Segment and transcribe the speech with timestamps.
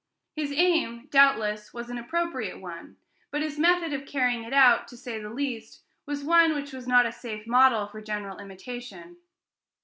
[0.35, 2.97] His aim, doubtless, was an appropriate one;
[3.29, 6.87] but his method of carrying it out, to say the least, was one which was
[6.87, 9.17] not a safe model for general imitation.